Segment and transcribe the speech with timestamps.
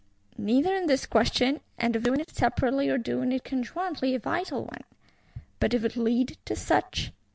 [0.39, 4.83] Neither is this question, of doing it separately or doing it conjointly, a vital one:
[5.59, 7.11] but if it lead to such?